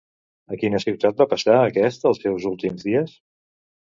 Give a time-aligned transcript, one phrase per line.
[0.53, 3.13] A quina ciutat va passar aquest els seus últims dies?